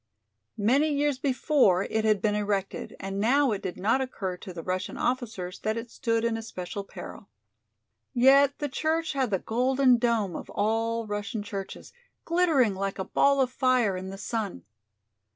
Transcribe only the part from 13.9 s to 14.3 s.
in the